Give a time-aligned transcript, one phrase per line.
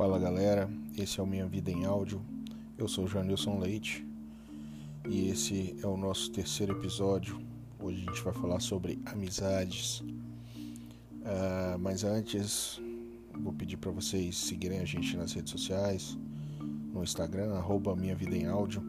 [0.00, 2.22] Fala galera, esse é o Minha Vida em Áudio.
[2.78, 4.02] Eu sou Janilson Leite
[5.06, 7.38] e esse é o nosso terceiro episódio.
[7.78, 10.00] Hoje a gente vai falar sobre amizades.
[10.00, 12.80] Uh, mas antes,
[13.42, 16.16] vou pedir para vocês seguirem a gente nas redes sociais,
[16.94, 18.82] no Instagram, arroba Minha Vida em Áudio.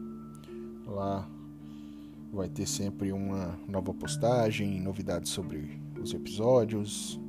[0.86, 1.28] Lá
[2.32, 7.20] vai ter sempre uma nova postagem, novidades sobre os episódios.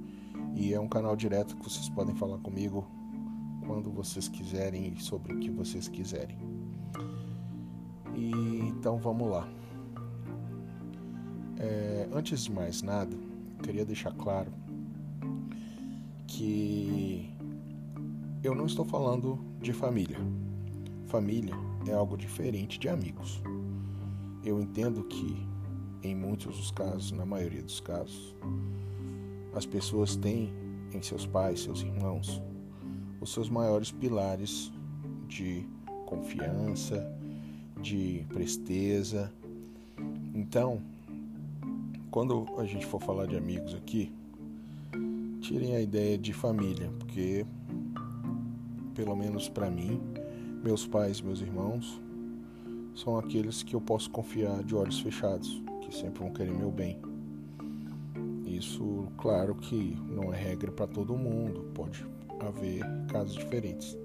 [0.56, 2.93] E é um canal direto que vocês podem falar comigo
[3.66, 6.38] quando vocês quiserem e sobre o que vocês quiserem.
[8.16, 8.31] E,
[8.67, 9.48] então vamos lá.
[11.58, 13.16] É, antes de mais nada,
[13.62, 14.52] queria deixar claro
[16.27, 17.30] que
[18.44, 20.17] eu não estou falando de família.
[21.08, 21.55] Família
[21.88, 23.41] é algo diferente de amigos.
[24.44, 25.48] Eu entendo que,
[26.02, 28.36] em muitos dos casos, na maioria dos casos,
[29.53, 30.52] as pessoas têm
[30.91, 32.42] em seus pais, seus irmãos,
[33.24, 34.72] os seus maiores pilares
[35.28, 35.66] de
[36.06, 37.10] confiança,
[37.82, 39.32] de presteza.
[40.36, 40.82] Então,
[42.12, 44.12] quando a gente for falar de amigos aqui,
[45.40, 47.46] tirem a ideia de família, porque
[48.94, 50.00] pelo menos para mim,
[50.62, 52.00] meus pais, meus irmãos
[52.94, 57.00] são aqueles que eu posso confiar de olhos fechados, que sempre vão querer meu bem.
[58.46, 62.06] Isso, claro que não é regra para todo mundo, pode
[62.47, 63.97] haver casos diferentes.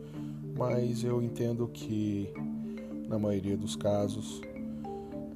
[0.57, 2.29] Mas eu entendo que,
[3.09, 4.41] na maioria dos casos,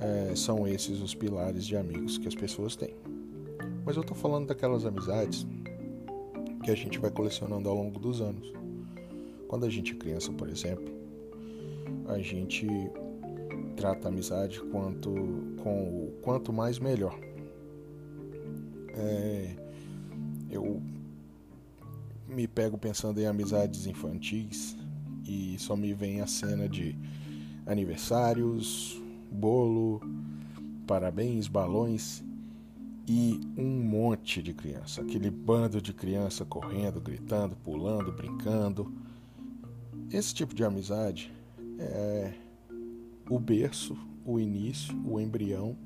[0.01, 2.95] é, são esses os pilares de amigos que as pessoas têm.
[3.85, 5.47] Mas eu estou falando daquelas amizades
[6.63, 8.53] que a gente vai colecionando ao longo dos anos.
[9.49, 10.93] Quando a gente é criança, por exemplo,
[12.07, 12.67] a gente
[13.77, 15.11] trata a amizade quanto,
[15.63, 17.19] com o quanto mais melhor.
[18.95, 19.57] É,
[20.51, 20.83] eu
[22.33, 24.77] me pego pensando em amizades infantis
[25.27, 26.97] e só me vem a cena de
[27.67, 29.01] aniversários,
[29.31, 30.01] bolo,
[30.87, 32.23] parabéns, balões
[33.07, 38.93] e um monte de criança, aquele bando de criança correndo, gritando, pulando, brincando.
[40.11, 41.33] Esse tipo de amizade
[41.79, 42.33] é
[43.29, 45.77] o berço, o início, o embrião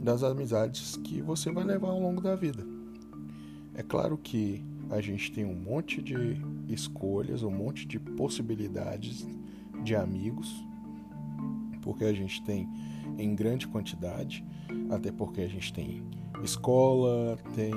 [0.00, 2.64] das amizades que você vai levar ao longo da vida.
[3.74, 6.36] É claro que a gente tem um monte de
[6.68, 9.26] escolhas, um monte de possibilidades
[9.82, 10.54] de amigos,
[11.80, 12.68] porque a gente tem
[13.18, 14.44] em grande quantidade,
[14.90, 16.02] até porque a gente tem
[16.44, 17.72] escola, tem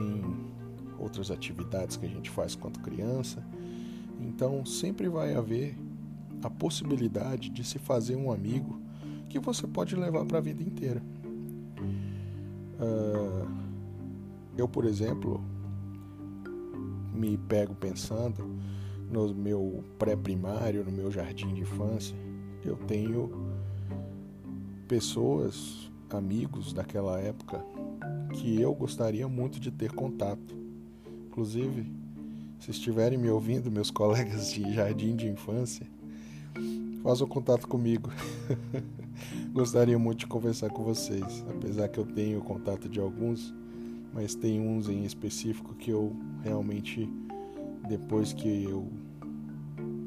[1.00, 3.42] outras atividades que a gente faz quando criança.
[4.20, 5.78] Então sempre vai haver
[6.44, 8.78] a possibilidade de se fazer um amigo
[9.30, 11.02] que você pode levar para a vida inteira.
[12.78, 13.48] Uh,
[14.58, 15.42] eu, por exemplo,
[17.16, 18.46] me pego pensando
[19.10, 22.16] no meu pré-primário, no meu jardim de infância,
[22.64, 23.32] eu tenho
[24.88, 27.64] pessoas, amigos daquela época
[28.34, 30.56] que eu gostaria muito de ter contato.
[31.28, 31.92] Inclusive,
[32.60, 35.86] se estiverem me ouvindo, meus colegas de jardim de infância,
[37.04, 38.10] façam contato comigo.
[39.54, 43.54] gostaria muito de conversar com vocês, apesar que eu tenho contato de alguns
[44.16, 47.08] mas tem uns em específico que eu realmente
[47.88, 48.88] depois que eu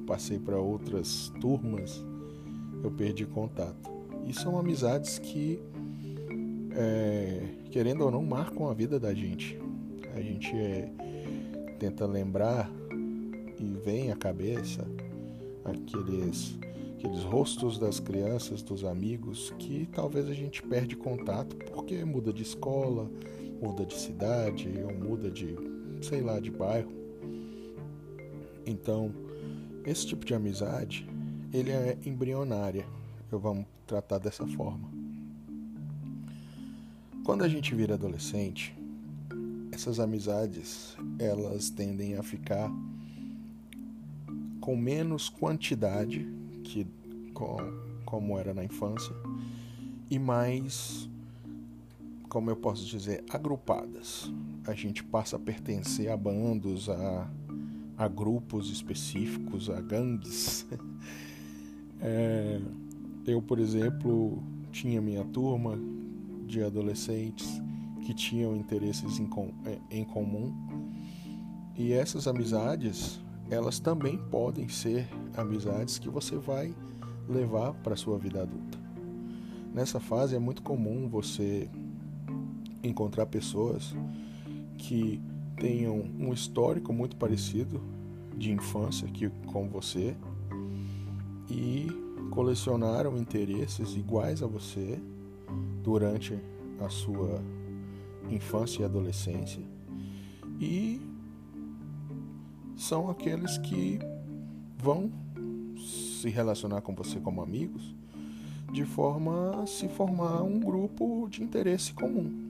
[0.07, 2.03] passei para outras turmas
[2.83, 3.91] eu perdi contato.
[4.27, 5.61] E são amizades que
[6.73, 9.59] é, querendo ou não marcam a vida da gente.
[10.15, 10.91] A gente é,
[11.79, 12.71] tenta lembrar
[13.61, 14.87] e vem à cabeça
[15.65, 16.57] aqueles
[16.97, 22.43] aqueles rostos das crianças, dos amigos que talvez a gente perde contato porque muda de
[22.43, 23.09] escola,
[23.61, 25.57] muda de cidade ou muda de,
[26.03, 26.93] sei lá, de bairro.
[28.67, 29.13] Então,
[29.85, 31.09] esse tipo de amizade,
[31.53, 32.87] ele é embrionária.
[33.31, 34.89] Eu vamos tratar dessa forma.
[37.25, 38.75] Quando a gente vira adolescente,
[39.73, 42.71] essas amizades, elas tendem a ficar
[44.61, 46.27] com menos quantidade
[46.65, 46.87] que
[47.33, 47.57] com,
[48.05, 49.15] como era na infância
[50.11, 51.08] e mais
[52.29, 54.31] como eu posso dizer, agrupadas.
[54.67, 57.31] A gente passa a pertencer a bandos, a,
[57.97, 60.67] a grupos específicos, a gangues.
[62.01, 62.61] É,
[63.27, 64.41] eu, por exemplo,
[64.71, 65.77] tinha minha turma
[66.47, 67.61] de adolescentes
[68.03, 70.55] que tinham interesses em, com, é, em comum
[71.77, 73.21] e essas amizades
[73.51, 76.75] elas também podem ser amizades que você vai
[77.29, 78.79] levar para sua vida adulta.
[79.73, 81.69] Nessa fase é muito comum você
[82.83, 83.95] encontrar pessoas
[84.77, 85.21] que
[85.57, 87.81] tenham um histórico muito parecido
[88.37, 90.17] de infância que com você
[91.51, 91.89] e
[92.31, 95.01] colecionaram interesses iguais a você
[95.83, 96.39] durante
[96.81, 97.43] a sua
[98.31, 99.63] infância e adolescência
[100.61, 101.01] e
[102.77, 103.99] são aqueles que
[104.77, 105.11] vão
[105.77, 107.95] se relacionar com você como amigos
[108.73, 112.48] de forma a se formar um grupo de interesse comum.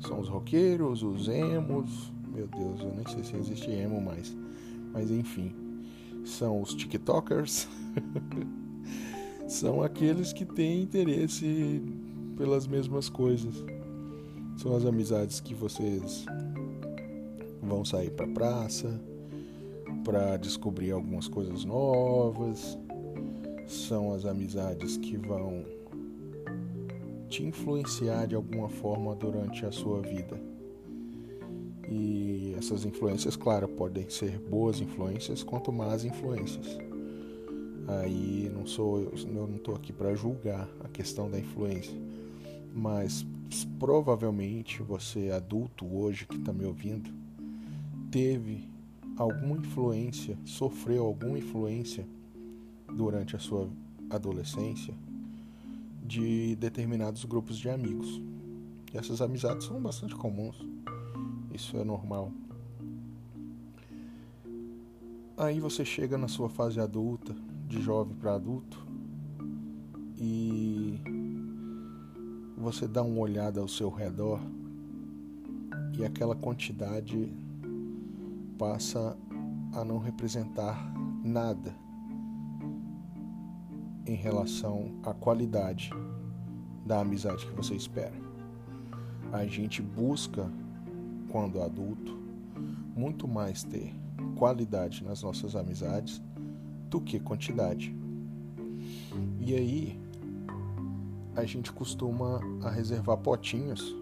[0.00, 4.36] São os roqueiros, os emos, meu Deus, eu nem sei se existe emo mais,
[4.92, 5.52] mas enfim,
[6.24, 7.68] são os TikTokers,
[9.48, 11.82] são aqueles que têm interesse
[12.36, 13.54] pelas mesmas coisas.
[14.56, 16.26] São as amizades que vocês
[17.62, 19.00] vão sair para praça
[20.04, 22.78] para descobrir algumas coisas novas.
[23.66, 25.64] São as amizades que vão
[27.28, 30.40] te influenciar de alguma forma durante a sua vida.
[31.90, 36.78] E essas influências, claro, podem ser boas influências quanto más influências.
[37.86, 41.94] Aí não sou eu, eu não estou aqui para julgar a questão da influência,
[42.74, 43.26] mas
[43.78, 47.10] provavelmente você adulto hoje que está me ouvindo
[48.10, 48.68] teve
[49.16, 52.06] alguma influência, sofreu alguma influência
[52.94, 53.68] durante a sua
[54.10, 54.94] adolescência
[56.08, 58.20] de determinados grupos de amigos.
[58.92, 60.56] E essas amizades são bastante comuns.
[61.52, 62.32] Isso é normal.
[65.36, 67.36] Aí você chega na sua fase adulta,
[67.68, 68.84] de jovem para adulto,
[70.16, 70.98] e
[72.56, 74.40] você dá uma olhada ao seu redor
[75.96, 77.30] e aquela quantidade
[78.58, 79.16] passa
[79.74, 81.87] a não representar nada
[84.08, 85.90] em relação à qualidade
[86.84, 88.14] da amizade que você espera.
[89.32, 90.50] A gente busca,
[91.30, 92.16] quando adulto,
[92.96, 93.94] muito mais ter
[94.36, 96.22] qualidade nas nossas amizades
[96.88, 97.94] do que quantidade.
[99.38, 100.00] E aí
[101.36, 103.94] a gente costuma a reservar potinhos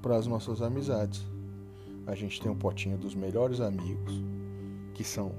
[0.00, 1.28] para as nossas amizades
[2.10, 4.20] a gente tem um potinho dos melhores amigos,
[4.94, 5.32] que são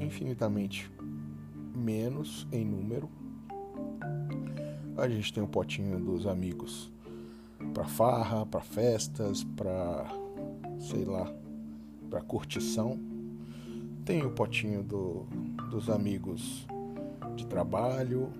[0.00, 0.90] infinitamente
[1.74, 3.08] menos em número.
[4.96, 6.90] A gente tem um potinho dos amigos
[7.72, 10.06] para farra, para festas, para
[10.78, 11.32] sei lá,
[12.08, 12.98] para curtição.
[14.04, 15.26] Tem o potinho do,
[15.70, 16.66] dos amigos
[17.36, 18.30] de trabalho,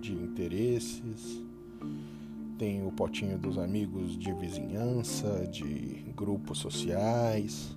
[0.00, 1.42] de interesses
[2.60, 7.74] tem o potinho dos amigos de vizinhança, de grupos sociais.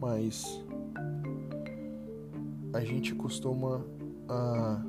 [0.00, 0.64] Mas
[2.76, 3.84] a gente costuma
[4.28, 4.82] a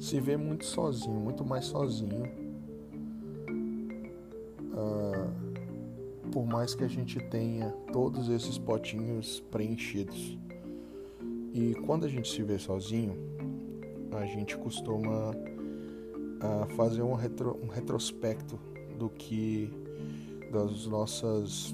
[0.00, 2.44] se ver muito sozinho, muito mais sozinho.
[6.32, 10.36] por mais que a gente tenha todos esses potinhos preenchidos.
[11.52, 13.16] E quando a gente se vê sozinho,
[14.10, 15.32] a gente costuma
[16.40, 18.58] a fazer um, retro, um retrospecto
[18.98, 19.70] do que
[20.50, 21.72] das nossas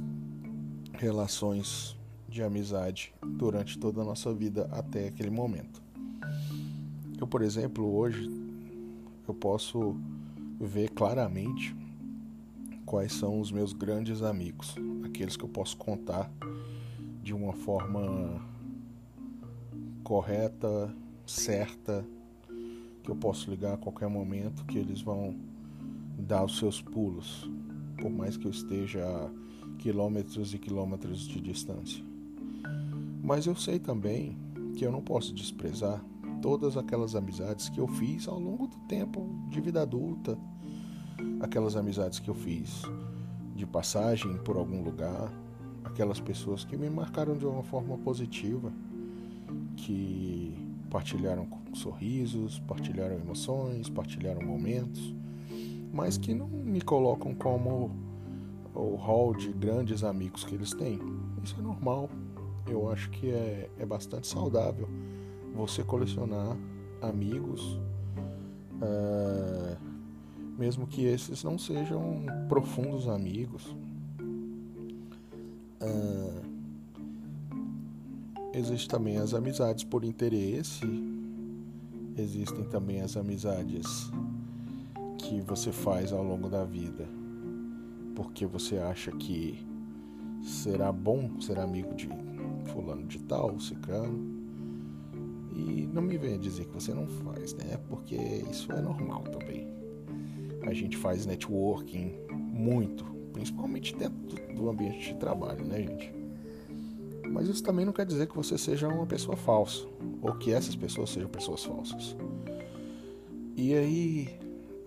[0.93, 1.99] relações
[2.31, 5.82] de amizade durante toda a nossa vida até aquele momento.
[7.21, 8.31] Eu, por exemplo, hoje
[9.29, 9.97] eu posso
[10.59, 11.77] ver claramente
[12.87, 16.31] quais são os meus grandes amigos, aqueles que eu posso contar
[17.22, 18.41] de uma forma
[20.03, 20.94] correta,
[21.27, 22.05] certa
[23.03, 25.37] que eu posso ligar a qualquer momento, que eles vão
[26.19, 27.49] dar os seus pulos,
[27.96, 29.31] por mais que eu esteja a
[29.79, 32.09] quilômetros e quilômetros de distância.
[33.22, 34.36] Mas eu sei também
[34.74, 36.05] que eu não posso desprezar
[36.41, 40.39] todas aquelas amizades que eu fiz ao longo do tempo de vida adulta,
[41.41, 42.82] aquelas amizades que eu fiz
[43.55, 45.31] de passagem por algum lugar,
[45.84, 48.72] aquelas pessoas que me marcaram de uma forma positiva,
[49.77, 50.55] que
[50.91, 55.15] partilharam sorrisos, partilharam emoções, partilharam momentos,
[55.93, 57.91] mas que não me colocam como
[58.74, 60.98] o hall de grandes amigos que eles têm.
[61.43, 62.08] Isso é normal.
[62.67, 64.88] Eu acho que é, é bastante saudável
[65.55, 66.56] você colecionar
[67.02, 67.81] amigos,
[68.81, 69.76] é,
[70.58, 73.76] mesmo que esses não sejam profundos amigos.
[75.81, 76.50] É,
[78.52, 80.84] Existem também as amizades por interesse,
[82.19, 84.10] existem também as amizades
[85.19, 87.08] que você faz ao longo da vida
[88.20, 89.67] porque você acha que
[90.43, 92.06] será bom ser amigo de
[92.72, 94.41] fulano de tal, cicrano.
[95.55, 97.79] E não me venha dizer que você não faz, né?
[97.89, 98.17] Porque
[98.50, 99.69] isso é normal também.
[100.62, 106.12] A gente faz networking muito principalmente dentro do ambiente de trabalho, né, gente?
[107.29, 109.86] Mas isso também não quer dizer que você seja uma pessoa falsa
[110.20, 112.17] ou que essas pessoas sejam pessoas falsas.
[113.56, 114.29] E aí,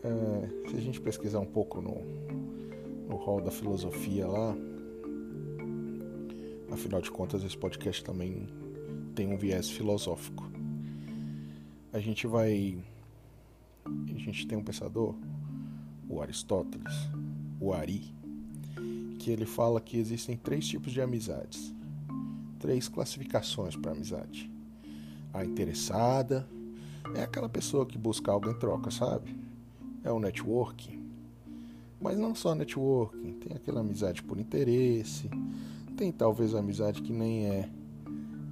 [0.04, 2.02] é, se a gente pesquisar um pouco no,
[3.08, 4.56] no hall da filosofia lá,
[6.74, 8.48] afinal de contas, esse podcast também
[9.16, 10.52] tem um viés filosófico.
[11.92, 12.78] A gente vai.
[13.86, 15.16] A gente tem um pensador,
[16.10, 16.94] o Aristóteles,
[17.60, 18.14] o Ari,
[19.20, 21.74] que ele fala que existem três tipos de amizades,
[22.60, 24.50] três classificações para amizade.
[25.34, 26.48] A interessada
[27.16, 29.36] é aquela pessoa que busca algo em troca, sabe?
[30.04, 31.04] É o networking.
[32.00, 35.30] Mas não só networking, tem aquela amizade por interesse,
[35.94, 37.70] tem talvez a amizade que nem é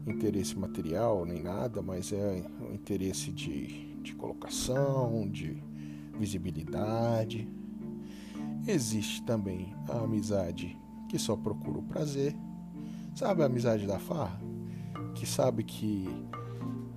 [0.07, 5.61] interesse material nem nada, mas é um interesse de, de colocação, de
[6.17, 7.47] visibilidade.
[8.67, 10.77] Existe também a amizade
[11.09, 12.35] que só procura o prazer.
[13.15, 14.39] Sabe a amizade da farra?
[15.15, 16.07] Que sabe que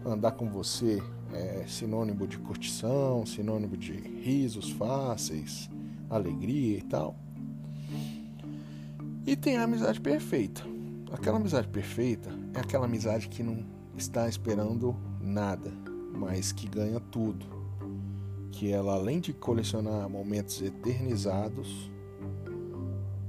[0.04, 5.68] andar com você é sinônimo de curtição, sinônimo de risos fáceis,
[6.08, 7.16] alegria e tal.
[9.26, 10.62] E tem a amizade perfeita.
[11.10, 13.64] Aquela amizade perfeita é aquela amizade que não
[13.96, 15.72] está esperando nada,
[16.12, 17.46] mas que ganha tudo.
[18.50, 21.90] Que ela, além de colecionar momentos eternizados,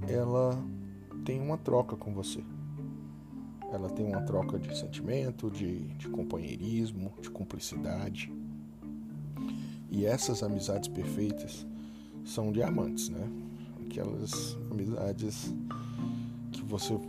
[0.05, 0.61] ela
[1.23, 2.43] tem uma troca com você.
[3.71, 8.33] Ela tem uma troca de sentimento, de, de companheirismo, de cumplicidade.
[9.89, 11.65] E essas amizades perfeitas
[12.25, 13.29] são diamantes, né?
[13.85, 15.53] Aquelas amizades
[16.77, 17.00] você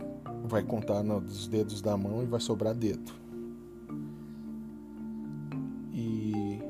[0.45, 3.11] vai contar nos dedos da mão e vai sobrar dedo.
[5.91, 6.61] E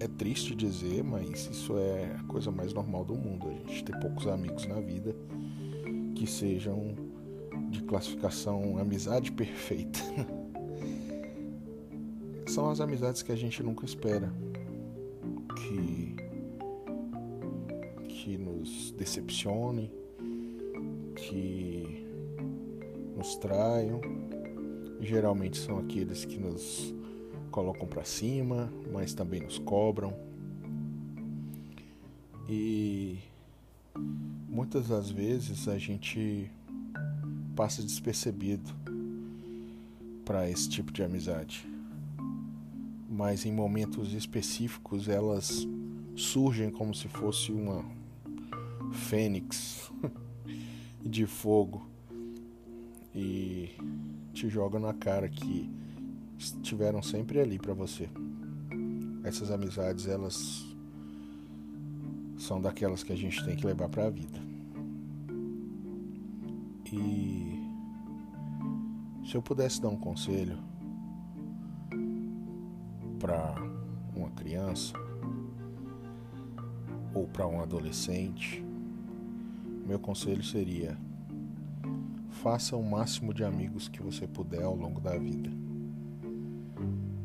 [0.00, 3.48] é triste dizer, mas isso é a coisa mais normal do mundo.
[3.48, 5.16] A gente ter poucos amigos na vida
[6.14, 6.94] que sejam
[7.70, 9.98] de classificação amizade perfeita.
[12.46, 14.30] São as amizades que a gente nunca espera.
[15.56, 16.16] Que
[18.22, 19.90] que nos decepcionem,
[21.22, 22.04] que
[23.16, 24.00] nos traiam.
[25.00, 26.92] Geralmente são aqueles que nos
[27.50, 30.14] colocam para cima, mas também nos cobram.
[32.48, 33.18] E
[34.48, 36.50] muitas das vezes a gente
[37.54, 38.70] passa despercebido
[40.24, 41.66] para esse tipo de amizade.
[43.08, 45.66] Mas em momentos específicos elas
[46.16, 47.84] surgem como se fosse uma
[48.92, 49.90] fênix
[51.12, 51.86] de fogo
[53.14, 53.76] e
[54.32, 55.70] te jogam na cara que
[56.38, 58.08] estiveram sempre ali para você.
[59.22, 60.64] Essas amizades, elas
[62.38, 64.40] são daquelas que a gente tem que levar para a vida.
[66.90, 67.60] E
[69.26, 70.56] se eu pudesse dar um conselho
[73.18, 73.54] para
[74.16, 74.94] uma criança
[77.14, 78.64] ou para um adolescente,
[79.86, 80.96] meu conselho seria:
[82.42, 85.50] faça o máximo de amigos que você puder ao longo da vida.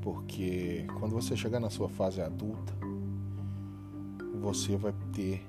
[0.01, 2.73] Porque quando você chegar na sua fase adulta,
[4.39, 5.45] você vai ter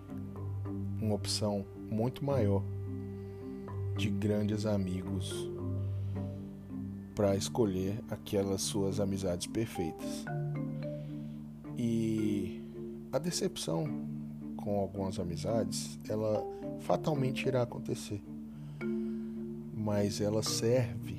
[1.01, 2.63] uma opção muito maior
[3.97, 5.51] de grandes amigos
[7.15, 10.25] para escolher aquelas suas amizades perfeitas.
[11.77, 12.63] E
[13.13, 13.87] a decepção
[14.69, 16.45] com algumas amizades, ela
[16.81, 18.21] fatalmente irá acontecer.
[19.75, 21.17] Mas ela serve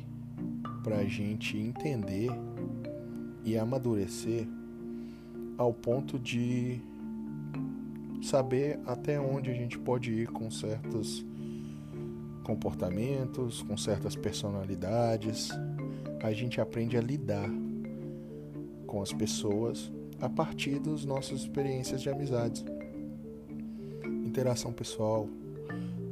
[0.84, 2.30] para a gente entender
[3.44, 4.48] e amadurecer
[5.58, 6.80] ao ponto de
[8.22, 11.26] saber até onde a gente pode ir com certos
[12.44, 15.50] comportamentos, com certas personalidades.
[16.22, 17.50] A gente aprende a lidar
[18.86, 19.92] com as pessoas
[20.22, 22.64] a partir das nossas experiências de amizades.
[24.30, 25.28] Interação pessoal,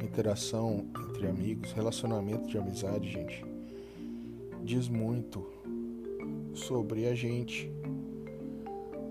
[0.03, 3.45] interação entre amigos, relacionamento de amizade, gente,
[4.63, 5.45] diz muito
[6.55, 7.69] sobre a gente.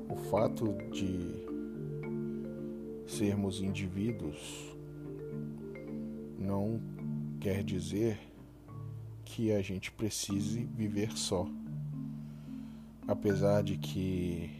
[0.08, 1.46] O fato de
[3.06, 4.74] sermos indivíduos
[6.36, 6.80] não
[7.38, 8.18] quer dizer
[9.24, 11.48] que a gente precise viver só.
[13.06, 14.50] Apesar de que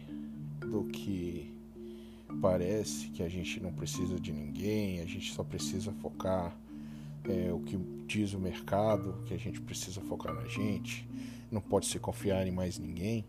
[0.61, 1.56] do que
[2.41, 6.55] parece que a gente não precisa de ninguém, a gente só precisa focar
[7.23, 11.07] é, o que diz o mercado, que a gente precisa focar na gente,
[11.51, 13.25] não pode se confiar em mais ninguém.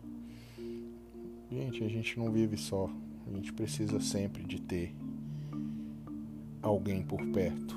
[1.51, 2.89] Gente, a gente não vive só,
[3.27, 4.95] a gente precisa sempre de ter
[6.61, 7.75] alguém por perto.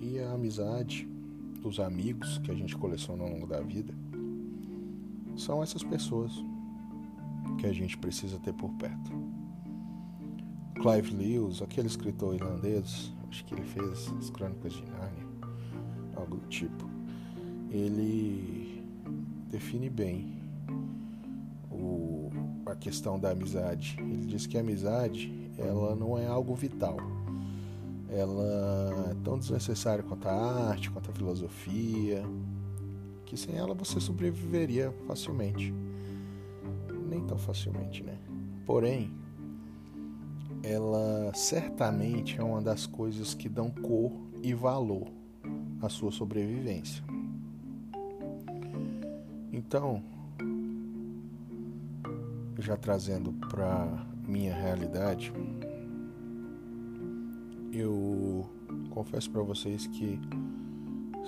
[0.00, 1.08] E a amizade,
[1.62, 3.94] os amigos que a gente coleciona ao longo da vida,
[5.36, 6.32] são essas pessoas
[7.58, 9.12] que a gente precisa ter por perto.
[10.74, 15.26] Clive Lewis, aquele escritor irlandês, acho que ele fez as Crônicas de Nárnia,
[16.14, 16.88] algo do tipo.
[17.70, 18.84] Ele
[19.50, 20.36] define bem
[21.70, 22.30] o,
[22.66, 23.96] a questão da amizade.
[23.98, 26.98] Ele diz que a amizade ela não é algo vital.
[28.08, 32.24] Ela é tão desnecessária quanto a arte, quanto a filosofia,
[33.24, 35.74] que sem ela você sobreviveria facilmente.
[37.08, 38.18] Nem tão facilmente, né?
[38.64, 39.12] Porém,
[40.62, 45.06] ela certamente é uma das coisas que dão cor e valor
[45.80, 47.04] à sua sobrevivência.
[49.52, 50.02] Então,
[52.58, 55.32] já trazendo para minha realidade,
[57.72, 58.48] eu
[58.90, 60.18] confesso para vocês que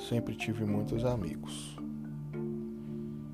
[0.08, 1.76] sempre tive muitos amigos.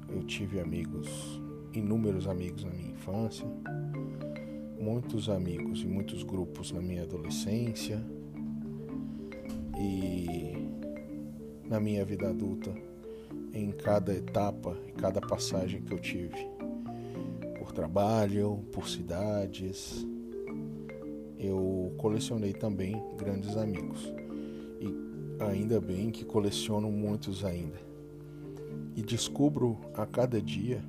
[0.08, 1.40] Eu tive amigos,
[1.74, 3.46] inúmeros amigos na minha infância,
[4.78, 8.02] muitos amigos e muitos grupos na minha adolescência
[9.78, 10.68] e
[11.68, 12.72] na minha vida adulta
[13.52, 16.48] em cada etapa, em cada passagem que eu tive,
[17.58, 20.06] por trabalho, por cidades.
[21.38, 24.12] Eu colecionei também grandes amigos
[24.80, 27.78] e ainda bem que coleciono muitos ainda.
[28.96, 30.82] E descubro a cada dia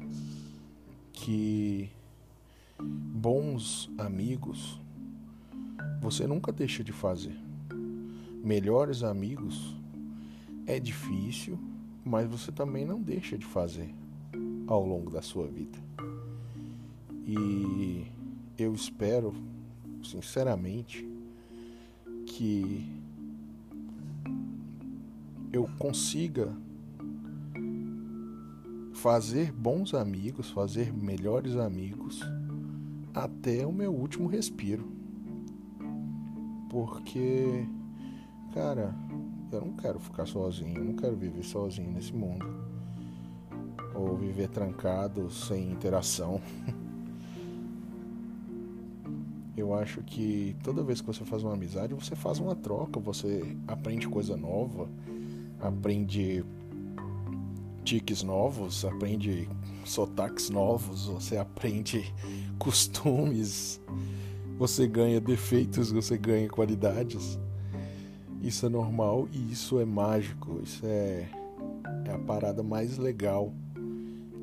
[1.25, 1.89] que
[2.79, 4.79] bons amigos
[5.99, 7.35] você nunca deixa de fazer.
[8.43, 9.75] Melhores amigos
[10.67, 11.57] é difícil,
[12.03, 13.91] mas você também não deixa de fazer
[14.67, 15.79] ao longo da sua vida.
[17.25, 18.05] E
[18.55, 19.33] eu espero,
[20.03, 21.09] sinceramente,
[22.27, 22.87] que
[25.51, 26.55] eu consiga
[29.05, 32.19] fazer bons amigos, fazer melhores amigos
[33.13, 34.83] até o meu último respiro.
[36.71, 37.67] Porque,
[38.51, 38.95] cara,
[39.51, 42.47] eu não quero ficar sozinho, eu não quero viver sozinho nesse mundo.
[43.93, 46.41] Ou viver trancado, sem interação.
[49.55, 53.55] Eu acho que toda vez que você faz uma amizade, você faz uma troca, você
[53.67, 54.89] aprende coisa nova,
[55.61, 56.43] aprende
[57.85, 59.47] tiques novos, aprende
[59.85, 62.11] sotaques novos, você aprende
[62.57, 63.79] costumes,
[64.57, 67.39] você ganha defeitos, você ganha qualidades.
[68.41, 70.59] Isso é normal e isso é mágico.
[70.63, 71.29] Isso é,
[72.05, 73.53] é a parada mais legal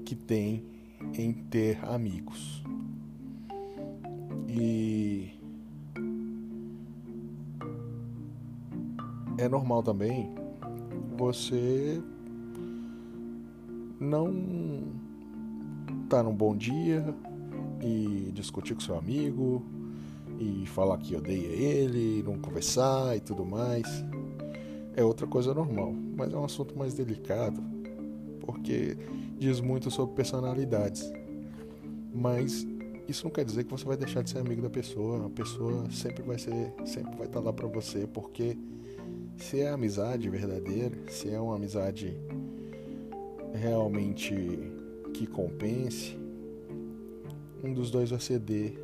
[0.05, 0.64] que tem
[1.18, 2.62] em ter amigos.
[4.48, 5.31] E
[9.38, 10.33] é normal também
[11.16, 12.02] você
[14.03, 14.83] não
[16.09, 17.15] tá num bom dia
[17.81, 19.65] e discutir com seu amigo,
[20.38, 23.87] e falar que odeia ele, não conversar e tudo mais.
[24.97, 27.62] É outra coisa normal, mas é um assunto mais delicado,
[28.41, 28.97] porque
[29.38, 31.11] diz muito sobre personalidades.
[32.12, 32.67] Mas
[33.09, 35.27] isso não quer dizer que você vai deixar de ser amigo da pessoa.
[35.27, 38.59] A pessoa sempre vai ser, sempre vai estar lá para você, porque
[39.37, 42.15] se é amizade verdadeira, se é uma amizade
[43.55, 44.35] realmente
[45.15, 46.17] que compense,
[47.62, 48.75] um dos dois vai ceder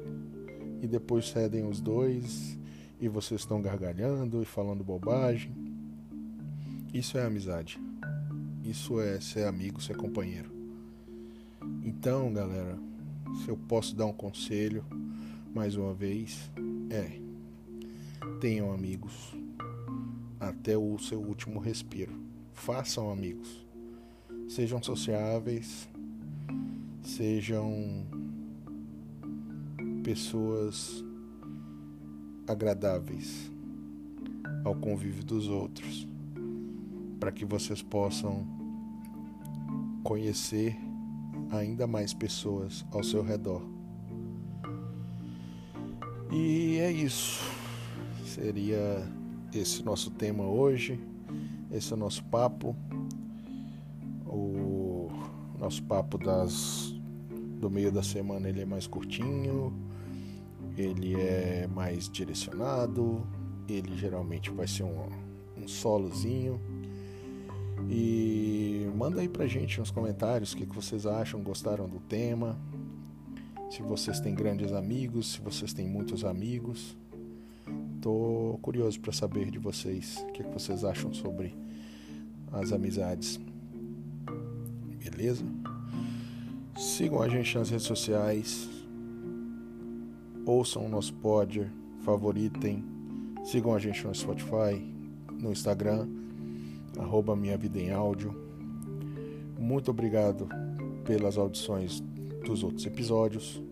[0.81, 2.59] e depois cedem os dois
[3.01, 5.53] e vocês estão gargalhando e falando bobagem.
[6.93, 7.81] Isso é amizade.
[8.65, 10.51] Isso é ser amigo, ser companheiro.
[11.83, 12.79] Então, galera,
[13.43, 14.85] se eu posso dar um conselho
[15.55, 16.51] mais uma vez,
[16.91, 17.19] é:
[18.41, 19.35] tenham amigos
[20.39, 22.13] até o seu último respiro.
[22.53, 23.68] Façam amigos.
[24.49, 25.89] Sejam sociáveis,
[27.03, 28.07] sejam
[30.03, 31.05] pessoas
[32.47, 33.53] agradáveis
[34.65, 36.09] ao convívio dos outros,
[37.21, 38.47] para que vocês possam
[40.03, 40.75] conhecer
[41.51, 43.63] ainda mais pessoas ao seu redor.
[46.33, 47.43] E é isso.
[48.25, 49.07] Seria
[49.55, 50.99] esse nosso tema hoje,
[51.71, 52.75] esse é o nosso papo.
[55.69, 56.95] Nosso papo das
[57.61, 59.71] do meio da semana ele é mais curtinho,
[60.79, 63.27] ele é mais direcionado,
[63.69, 65.11] ele geralmente vai ser um,
[65.59, 66.59] um solozinho.
[67.87, 72.59] E manda aí pra gente nos comentários o que, que vocês acham, gostaram do tema,
[73.69, 76.97] se vocês têm grandes amigos, se vocês têm muitos amigos.
[78.01, 81.55] Tô curioso para saber de vocês o que, que vocês acham sobre
[82.53, 83.39] as amizades.
[85.11, 85.45] Beleza?
[86.77, 88.69] Sigam a gente nas redes sociais.
[90.45, 91.71] Ouçam o nosso pod,
[92.05, 92.85] favoritem.
[93.45, 94.81] Sigam a gente no Spotify,
[95.33, 96.09] no Instagram,
[96.99, 98.35] arroba Minha Vida em Áudio.
[99.59, 100.49] Muito obrigado
[101.05, 102.01] pelas audições
[102.45, 103.63] dos outros episódios.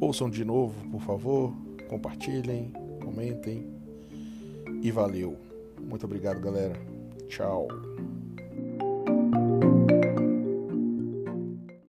[0.00, 1.52] Ouçam de novo, por favor.
[1.88, 2.72] Compartilhem,
[3.04, 3.66] comentem.
[4.82, 5.36] E valeu.
[5.80, 6.74] Muito obrigado, galera.
[7.28, 7.89] Tchau.